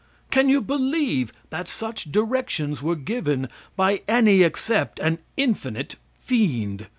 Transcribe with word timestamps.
Can 0.31 0.49
you 0.49 0.61
believe 0.61 1.31
that 1.51 1.67
such 1.67 2.11
directions 2.11 2.81
were 2.81 2.95
given 2.95 3.47
by 3.75 4.01
any 4.07 4.41
except 4.41 4.97
an 4.99 5.19
infinite 5.37 5.95
fiend? 6.19 6.87